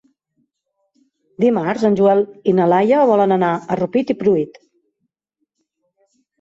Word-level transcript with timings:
Dimarts 1.43 1.83
en 1.91 1.99
Joel 1.99 2.23
i 2.53 2.57
na 2.61 2.67
Laia 2.73 3.03
volen 3.13 3.37
anar 3.37 3.53
a 3.55 3.79
Rupit 3.85 4.17
i 4.17 4.19
Pruit. 4.25 4.61